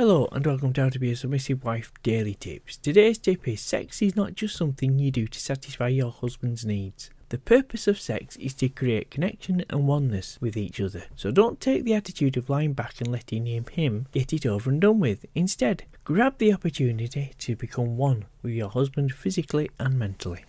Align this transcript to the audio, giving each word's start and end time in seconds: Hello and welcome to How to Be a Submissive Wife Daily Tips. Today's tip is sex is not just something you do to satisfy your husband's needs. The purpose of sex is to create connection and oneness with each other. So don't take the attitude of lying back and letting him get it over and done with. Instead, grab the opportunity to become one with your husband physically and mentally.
Hello 0.00 0.30
and 0.32 0.46
welcome 0.46 0.72
to 0.72 0.80
How 0.80 0.88
to 0.88 0.98
Be 0.98 1.12
a 1.12 1.14
Submissive 1.14 1.62
Wife 1.62 1.92
Daily 2.02 2.32
Tips. 2.32 2.78
Today's 2.78 3.18
tip 3.18 3.46
is 3.46 3.60
sex 3.60 4.00
is 4.00 4.16
not 4.16 4.34
just 4.34 4.56
something 4.56 4.98
you 4.98 5.10
do 5.10 5.26
to 5.26 5.38
satisfy 5.38 5.88
your 5.88 6.10
husband's 6.10 6.64
needs. 6.64 7.10
The 7.28 7.36
purpose 7.36 7.86
of 7.86 8.00
sex 8.00 8.34
is 8.36 8.54
to 8.54 8.70
create 8.70 9.10
connection 9.10 9.62
and 9.68 9.86
oneness 9.86 10.38
with 10.40 10.56
each 10.56 10.80
other. 10.80 11.02
So 11.16 11.30
don't 11.30 11.60
take 11.60 11.84
the 11.84 11.92
attitude 11.92 12.38
of 12.38 12.48
lying 12.48 12.72
back 12.72 12.94
and 12.98 13.12
letting 13.12 13.44
him 13.44 14.06
get 14.10 14.32
it 14.32 14.46
over 14.46 14.70
and 14.70 14.80
done 14.80 15.00
with. 15.00 15.26
Instead, 15.34 15.84
grab 16.02 16.38
the 16.38 16.54
opportunity 16.54 17.32
to 17.36 17.54
become 17.54 17.98
one 17.98 18.24
with 18.40 18.54
your 18.54 18.70
husband 18.70 19.12
physically 19.12 19.68
and 19.78 19.98
mentally. 19.98 20.46